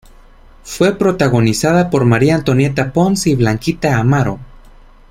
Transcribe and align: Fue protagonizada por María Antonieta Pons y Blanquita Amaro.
Fue 0.63 0.95
protagonizada 0.95 1.91
por 1.91 2.05
María 2.05 2.33
Antonieta 2.33 2.91
Pons 2.91 3.27
y 3.27 3.35
Blanquita 3.35 3.99
Amaro. 3.99 4.39